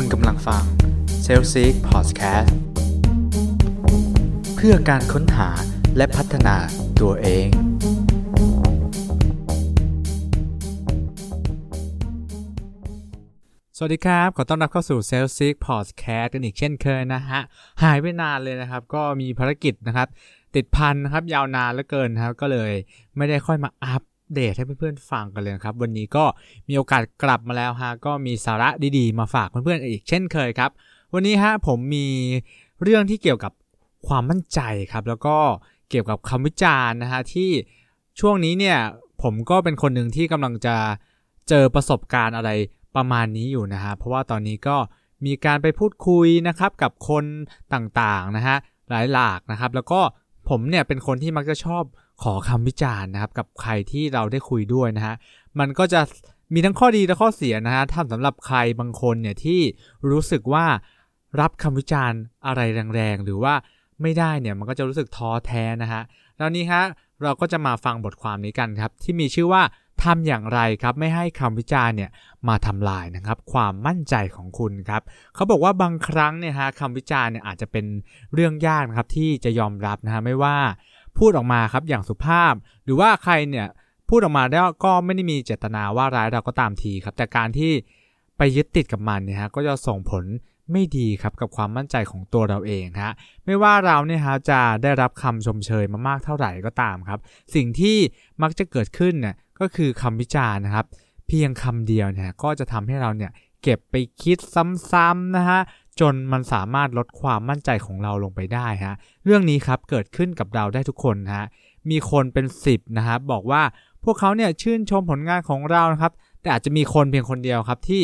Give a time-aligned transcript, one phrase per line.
[0.00, 0.64] คุณกำลังฟัง
[1.24, 2.50] s a l s eek Podcast
[4.56, 5.48] เพื่อการค้นหา
[5.96, 6.56] และพัฒนา
[7.00, 7.48] ตัวเอง
[13.76, 17.40] สวัสดีครับ ขอต้อนรับเข้าสู่ s a l s eek Podcast กันอีกเช่นเคยนะฮะ
[17.82, 20.08] หายไปนานเลยนะครับ ก็มีภารกิจนะครับ
[20.54, 22.72] ติดพันนะครับ ยาวนานเหลือเกินนะครับ ก็เลย
[23.16, 24.02] ไม่ได้ค่อยมาอัป
[24.34, 26.24] เดตให้เพื่อนๆฟังกันเลยครับ วันนี้ก็
[26.68, 28.68] มีโอกาสกลับมาแล้วฮะก็มีสาระ
[28.98, 30.70] ดีๆ มาฝากเพื่อนๆอีกเช่นเคยครับ
[31.14, 32.06] วันนี้ฮะผมมี
[32.82, 33.52] เรื่องที่เกี่ยวกับ
[34.08, 34.60] ความมั่นใจ
[34.92, 35.36] ครับ แล้วก็
[35.90, 37.50] เกี่ยวกับคำวิจารณ์นะฮะที่
[38.20, 38.78] ช่วงนี้เนี่ย
[39.22, 40.76] ผมก็เป็นคนหนึ่งที่กำลังจะ
[41.48, 42.50] เจอประสบการณ์อะไร
[42.96, 44.76] ประมาณนี้อยู่นะฮะเพราะว่าตอนนี้ก็
[45.26, 47.24] มีการไปพูดคุยนะครับกับคน
[47.74, 48.56] ต่างๆนะฮะ
[48.90, 50.00] หลายหลากนะครับ แล้วก็
[50.48, 51.82] ผมเนี่ยเป็นคนที่มักจะชอบ
[52.22, 55.14] ขอคำวิจารณ์นะครับ กับใครที่เราได้คุยด้วยนะฮะ
[55.58, 56.00] มันก็จะ
[56.54, 59.60] มีทั้งข้อดีและข้อเสียนะฮะถ้าสำหรับใครบางคนเนี่ยที่
[60.10, 60.66] รู้สึกว่า
[61.40, 62.60] รับคำวิจารณ์อะไร
[62.94, 63.54] แรงๆ หรือว่า
[64.02, 66.02] ไม่ได้เนี่ยมันก็จะรู้สึกท้อแท้นะฮะ
[66.38, 66.82] แล้วนี้ฮะ
[67.22, 69.62] เราก็จะมาฟังบทความนี้กันครับ ที่มีชื่อว่า
[70.04, 72.10] ทำอย่างไรครับไม่ให้คำวิจารณ์เนี่ย
[72.48, 75.02] มาทำลายนะครับ ความมั่นใจของคุณครับ
[75.34, 77.86] เขาบอกว่าบางครั้งเนี่ยฮะคำวิจารณ์เนี่ยอาจจะเป็น
[78.34, 80.56] เรื่องยากนะครับที่จะยอมรับนะฮะไม่ว่า
[81.18, 83.66] พูดออกมาครับอย่างสุภาพ หรือว่าใครเนี่ย
[84.08, 87.72] พูดออกมาแล้วก็ไม่ได้มีเจตนาว่าร้ายเราก็ตามทีครับ แต่การที่
[88.38, 90.24] ไปยึดติดกับมันเนี่ยฮะก็จะส่งผล
[90.72, 93.12] ไม่ดีครับกับความมั่นใจของตัวเราเองฮะ
[93.44, 97.20] ไม่ว่าเราเนี่ยฮะจะได้รับคำชมเชยมามากเท่าไหร่ก็ตามครับ
[97.54, 97.96] สิ่งที่
[98.42, 100.86] มักจะเกิดขึ้นเนี่ยก็คือคำวิจารณ์นะครับ
[101.28, 104.38] เพียงคำเดียวเนี่ยก็จะทำให้เราเนี่ยเก็บไปคิด
[104.92, 105.60] ซ้ำๆนะฮะ
[106.00, 111.46] จนมันสามารถลดความมั่นใจของเราลงไปได้ฮะเรื่องนี้ครับเกิดขึ้นกับเราได้ทุกคนฮะ
[111.90, 113.62] มีคนเป็น 10นะครับบอกว่า
[114.04, 118.02] พวกเขาเนี่ยชื่นชมผลงานของเรานะครับ แต่อาจจะมีคนเพียงคนเดียวครับที่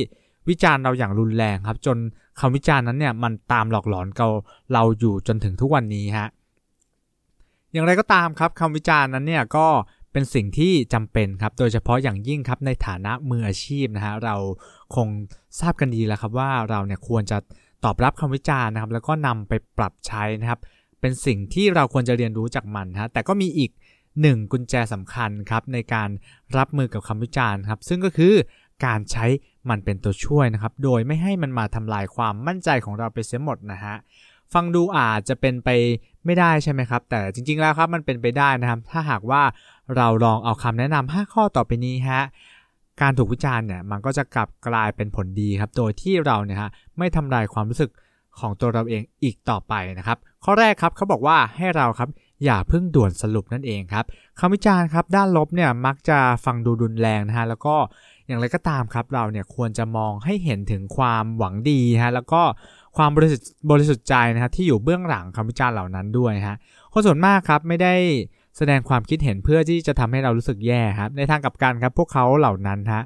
[0.49, 1.97] วิจารณ์เราอย่างรุนแรงครับ จน
[2.41, 4.29] คำวิจารณ์นั้นเนี่ยมันตามหลอกหลอนเรา
[4.73, 6.29] เราอยู่จนถึงทุกวันนี้ฮะ
[7.73, 9.67] อย่างไรก็ตามครับคำวิจารณ์นั้นเนี่ยก็
[10.13, 14.37] เป็นสิ่งที่จำเป็นครับ โดยเฉพาะอย่างยิ่งครับในฐานะมืออาชีพนะฮะเรา
[14.95, 15.09] คง
[15.61, 17.39] ทราบกันดีแล้วครับว่าเราเนี่ยควรจะ
[17.85, 20.61] ตอบรับคำวิจารณ์นะครับ แล้วก็นำไปปรับใช้นะครับ
[21.01, 23.71] เป็นสิ่งที่เราควรจะเรียนรู้จากมันฮะแต่ก็มีอีก
[24.21, 26.09] หนึ่งกุญแจสำคัญครับในการ
[26.57, 28.35] รับมือกับคำวิจารณ์ครับ ซึ่งก็คือ
[28.87, 29.27] การใช้
[29.71, 33.95] มันเป็นตัวช่วยนะครับ โดยไม่ให้มันมาทำลายความมั่นใจของเราไปเสียหมดนะฮะ
[34.55, 35.69] ฟังดูอาจจะเป็นไป
[36.25, 39.43] ไม่ได้ใช่ไหมครับ แต่จริงๆแล้วครับมันเป็นไปได้นะครับ ถ้าหากว่า
[39.97, 42.23] เราลองเอาคำแนะนำ5ข้อต่อไปนี้ฮะ
[43.01, 47.91] การถูกวิจารณ์เนี่ยมันก็จะกลับกลายเป็นผลดีครับ โดยที่เราเนี่ยฮะไม่ทำลายความรู้สึก
[48.39, 52.09] ของตัวเราเองอีกต่อไปนะครับ ข้อแรกครับเขาบอกว่าให้เราครับ
[52.45, 54.05] อย่าเพิ่งด่วนสรุปนั่นเองครับ
[54.39, 57.75] คำวิจารณ์ครับด้านลบเนี่ยมักจะฟังดูรุนแรงนะฮะแล้วก็
[58.27, 62.43] อย่างไรก็ตามครับเราเนี่ยควรจะมองให้เห็นถึงความหวังดีฮะแล้วก็
[62.97, 66.57] ความบริสุทธิ์บริสุทธิ์ใจนะครับที่อยู่เบื้องหลังคำวิจารณ์เหล่านั้นด้วยฮะ
[66.93, 67.95] คนส่วนมากครับไม่ได้
[68.57, 73.03] แสดงความคิดเห็นเพื่อที่จะทำให้เรารู้สึกแย่ครับ ในทางกับการครับ พวกเขาเหล่านั้นฮะ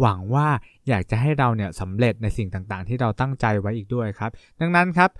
[0.00, 0.46] หวังว่า
[0.88, 4.30] อยากจะให้เราเนี่ยสำเร็จในสิ่งต่างๆ ที่เราตั้งใจไว้อีกด้วยครับ
[4.60, 5.10] ดังนั้นครับ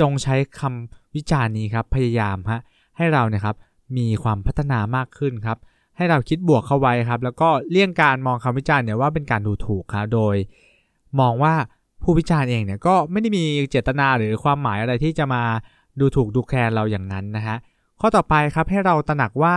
[0.00, 2.60] จงใช้คำวิจารณ์นี้ครับพยายามฮะ
[2.96, 3.56] ให้เราเนี่ยครับ
[3.96, 5.58] มีความพัฒนามากขึ้นครับ
[5.96, 10.36] ให้เราคิดบวกเข้าไว้ครับ แล้วก็เลี่ยงการมองคำวิจารณ์เนี่ยว่าเป็นการดูถูกครับโดย
[11.20, 11.54] มองว่า
[12.02, 15.42] ผู้วิจารณ์เองเนี่ยก็ไม่ได้มีเจตนาหรือความหมายอะไรที่จะมา
[16.00, 17.56] ดูถูกดูแคลนเราอย่างนั้นนะฮะ
[18.00, 19.56] ข้อต่อไปครับให้เราตระหนักว่า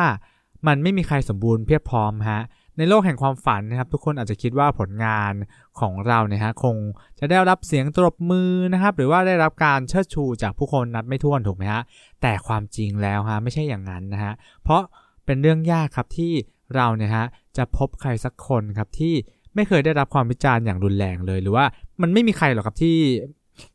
[0.68, 2.42] มันไม่มีใครสมบูรณ์เพียบพร้อมฮะ
[2.78, 5.34] ในโลกแห่งความฝันนะครับ ทุกคนอาจจะคิดว่าผลงาน
[5.80, 6.76] ของเราเนี่ยฮะคง
[7.20, 11.82] จะได้รับเสียงตบมือนะครับ หรือว่าได้รับการเชิดชูจากผู้คนนับไม่ถ้วนถูกไหมฮะ
[12.22, 14.34] แต่ความจริงแล้วฮะไม่ใช่อย่างนั้นนะฮะ
[14.64, 14.82] เพราะ
[15.26, 16.32] เป็นเรื่องยากครับที่
[16.76, 17.26] เราเนี่ยฮะ
[17.58, 19.14] จะพบใครสักคนครับที่
[19.56, 21.66] ไม่เคยได้รับความวิจารณ์อย่างรุนแรงเลย หรือว่า
[22.02, 22.98] มันไม่มีใครหรอกครับที่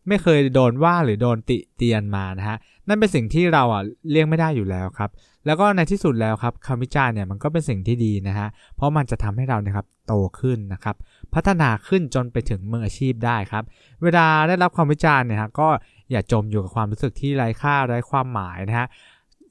[0.08, 2.56] ไม่เคยโดนว่าหรือโดนติเตียนมานะฮะ
[2.88, 5.10] นั่นเป็นสิ่งที่เราอะเลี่ยงไม่ได้อยู่แล้วครับ
[5.46, 10.96] แล้วก็ในที่สุดแล้วครับคำวิจารณ์เนี่ยมันก็เป็นสิ่งที่ดีนะฮะเพราะมันจะทำให้เราเนี่ยครับโตขึ้นนะครับ
[11.34, 13.64] พัฒนาขึ้นจนไปถึงมืออาชีพได้ครับ
[14.02, 15.68] เวลาได้รับความวิจารณ์เนี่ยฮะก็
[16.10, 18.86] อย่าจมอยู่กับความรู้สึกที่ไร้ค่าไร้ความหมายนะฮะ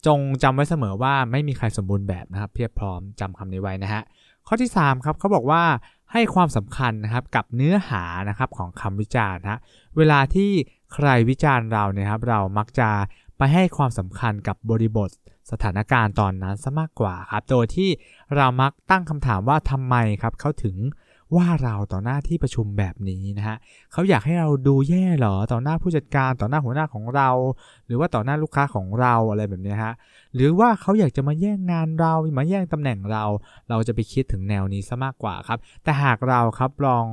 [0.05, 4.01] จงจำไว้เสมอว่าไม่มีใครสมบูรณ์แบบนะครับ เพียบพร้อมจำคำนี้ไว้นะฮะ
[4.47, 5.63] ข้อที่3ครับเขาบอกว่า
[6.13, 9.59] ให้ความสำคัญนะครับกับเนื้อหานะครับของคำวิจารณ์นะ
[9.97, 10.51] เวลาที่
[10.93, 12.89] ใครวิจารณ์เราเนี่ยครับเรามักจะ
[13.37, 15.09] ไปให้ความสำคัญกับบริบท
[15.51, 17.89] สถานการณ์ตอนนั้นซะมากกว่าครับ โดยที่
[18.35, 20.75] เรามักตั้งคำถามว่าทำไมครับเขาถึง
[21.35, 23.57] ว่าเราต่อหน้าที่ประชุมแบบนี้นะฮะ
[23.91, 27.29] เขาอยากให้เราดูแย่หรอต่อหน้าผู้จัดการต่อหน้าหัวหน้าของเรา
[27.85, 29.93] หรือว่าต่อหน้าลูกค้าของเราอะไรแบบนี้ฮะ
[30.35, 33.23] หรือว่าเขาอยากจะมาแย่งงานเรามาแย่งตำแหน่งเรา
[33.69, 37.05] เราจะไปคิดถึงแนวนี้ซะมากกว่าครับ แต่หากเราครับลอง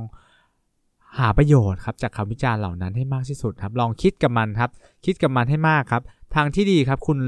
[1.17, 4.69] หาประโยชน์ครับจากคำวิจารณ์เหล่านั้นให้มากที่สุดครับ ลองคิดกับมันครับ
[5.05, 6.01] คิดกับมันให้มากครับ
[6.35, 7.19] ทางที่ดีครับคุณ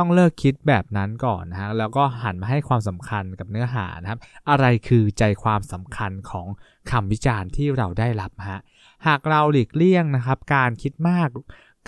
[0.00, 4.20] ต้องเลิกคิดแบบนั้นก่อนนะฮะแล้วก็หันมาให้ความสำคัญกับเนื้อหานะครับ
[4.50, 6.46] อะไรคือใจความสำคัญของ
[6.90, 8.60] คำวิจารณ์ที่เราได้รับฮะ
[9.06, 11.28] หากเราหลีกเลี่ยงนะครับ การคิดมาก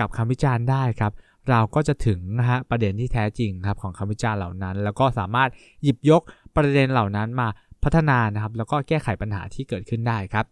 [0.00, 1.12] กับคำวิจารณ์ได้ครับ
[1.50, 5.50] เราก็จะถึงนะฮะประเด็นที่แท้จริงครับของคำวิจารณ์เหล่านั้น แล้วก็สามารถ
[5.82, 6.22] หยิบยก
[6.56, 7.48] ประเด็นเหล่านั้นมา
[7.84, 10.44] พัฒนานะครับ แล้วก็แก้ไขปัญหาที่เกิดขึ้นได้ครับ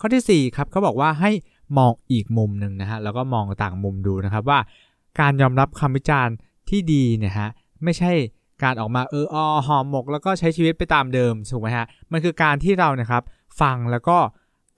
[0.00, 1.30] ข้อที่4ครับเขาบอกว่าให้
[1.78, 4.58] มองอีกมุมหนึ่งนะฮะแล้วก็มองต่างมุมดูนะครับว่า
[5.20, 6.34] การยอมรับคำวิจารณ์
[6.68, 7.50] ที่ดีเนี่ยฮะ
[7.84, 8.12] ไม่ใช่
[8.62, 9.36] การออกมาเอออ
[9.66, 13.22] หอมหมก แล้วก็ใช้ชีวิตไปตามเดิมถูกไหมฮะมันคือการที่เรานะครับ
[13.60, 14.18] ฟังแล้วก็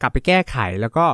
[0.00, 1.06] กลับไปแก้ไขแล้วก็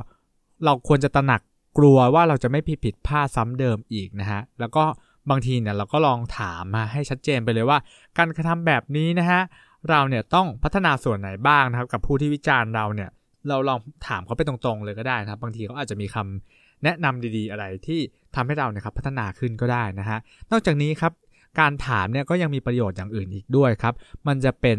[0.65, 1.41] เราควรจะตระหนัก
[1.79, 4.85] กลัวว่าเราจะไม่ผิดผิดพลาดซ้ำเดิมอีกนะฮะแล้วก็
[5.31, 7.79] บางทีเนี่ยเราก็ลองถามมาให้ชัดเจนไปเลยว่า
[8.19, 9.41] การกระทำแบบนี้นะฮะ
[9.89, 13.11] เราเนี่ยต้องพัฒนาส่วนไหนบ้างนะครับ กับผู้ที่วิจารณ์เราเนี่ย
[13.49, 18.01] เราลองถามเขาไปตรงๆเลยก็ได้นะครับ บางทีเขาอาจจะมีคำ แนะนำดีๆอะไรที่
[18.35, 20.19] ทำให้เราเนี่ยครับพัฒนาขึ้นก็ได้นะฮะ
[20.51, 21.13] นอกจากนี้ครับ
[21.61, 23.95] การถามเนี่ยก็ยังมีประโยชน์อย่างอื่นอีกด้วยครับ
[24.27, 24.79] มันจะเป็น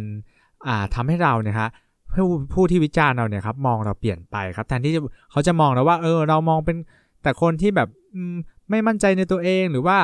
[0.67, 1.69] อ่าทำให้เราเนี่ยฮะ
[2.13, 4.93] ผู้ผู้ที่วิจารณ์เราเนี่ยครับมองเราเปลี่ยนไปครับแทนที่
[5.31, 6.77] เขาจะมองเราว่าเออเรามองเป็น
[7.23, 7.89] แต่คนที่แบบ
[8.69, 9.97] ไม่มั่นใจในตัวเองหรือว่า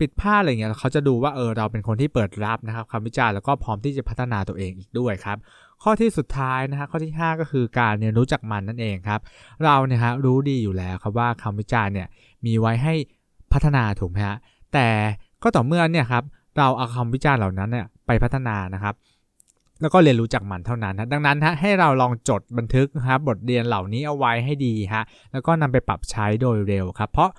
[0.00, 5.38] ผิดพลาดอะไรเงี้ยเขาจะดูว่าเออเราเป็นคนที่เปิดรับนะครับคำวิจารณ์แล้วก็พร้อมที่จะพัฒนาตัวเองอีกด้วยครับ
[5.82, 9.20] ข้อที่สุดท้ายนะฮะข้อที่ 5 ก็คือการเรียนรู้จักมันนั่นเองครับ
[9.64, 12.08] เราเนี่ยฮะรู้ดีอยู่แล้วครับว่าคำวิจารณ์เนี่ย
[12.46, 12.94] มีไว้ให้
[13.52, 14.36] พัฒนาถูกไหมฮะ
[14.72, 14.88] แต่
[15.42, 16.24] ก็ต่อเมื่อเนี่ยครับ
[16.58, 18.94] เราเอาคำวิจารณ์เหล่านั้นเนี่ยไปพัฒนานะครับ
[19.80, 27.30] แล้วก็เรียนรู้จักมันเท่านั้นนะดังนั้นฮะให้เราลองจดบันทึกนะครับบทเรียนเหล่านี้เอาไว้ให้ดีฮะแล้วก็นำไปปรับใช้โดยเร็วครับ เพราะ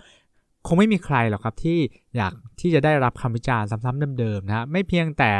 [0.67, 1.79] คงไม่มีใครหรอกครับที่
[2.15, 5.31] อยากที่จะได้รับคำวิจารณ์ซ้ำๆเดิมๆนะฮะไม่เพียงแต่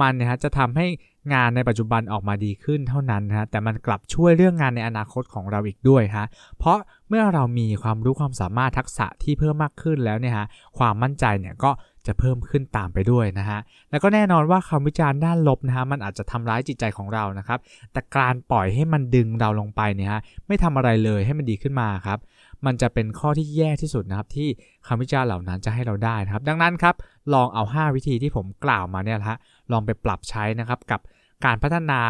[0.00, 0.86] มันนะฮะจะทำให้
[1.32, 6.26] งานในปัจจุบันออกมาดีขึ้นเท่านั้นนะฮะแต่มันกลับช่วยเรื่องงานในอนาคตของเราอีกด้วยฮะ
[6.58, 6.76] เพราะ
[7.08, 10.46] เมื่อเรามีความรู้ความสามารถทักษะที่เพิ่มมากขึ้นแล้วเนี่ยฮะ
[10.78, 11.70] ความมั่นใจเนี่ยก็
[12.06, 13.58] จะเพิ่มขึ้นตามไปด้วยนะฮะ
[13.90, 17.58] แล้วก็แน่นอนว่าคำวิจารณ์ด้านลบนะฮะมันอาจจะทำร้ายจิตใจของเรานะครับ
[17.92, 22.18] แต่การปล่อยให้มันดึงเราลงไปเนี่ยฮะไม่ทำอะไรเลยให้มันดีขึ้นมาครับ
[22.66, 24.48] มันจะเป็นข้อที่แย่ที่สุดนะครับที่
[24.86, 26.94] คำวิจารณ์เหล่านั้นจะให้เราได้นะครับ ดังนั้นครับ
[27.34, 29.38] ลองเอา 5 วิธีที่ผมกล่าวมาเนี่ยฮะ
[29.72, 31.00] ลองไปปรับใช้นะครับกับ
[31.44, 32.00] การพัฒนา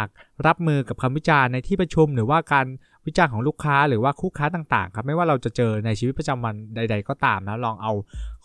[0.47, 2.67] รับมือกับคำวิจารณ์ในที่ประชุม หรือว่าการ
[3.07, 7.93] วิจารณ์ของลูกค้าหรือว่าคู่ค้าต่างๆครับไม่ว่าเราจะเจอในชีวิตประจำวันใด ๆ ก็ตามนะลองเอา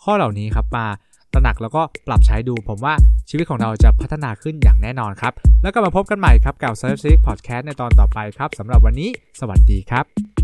[0.02, 0.86] ข้อเหล่านี้ครับมา
[1.32, 2.94] ตระหนักแล้วก็ปรับใช้ดู ผมว่า
[3.30, 5.32] ชีวิตของเราจะพัฒนาขึ้นอย่างแน่นอนครับ
[5.62, 9.10] แล้วก็มาพบกันใหม่ครับกับ s e r v e s Podcast ในตอนต่อไปครับสำหรับวันนี้
[9.40, 10.39] สวัสดีครับ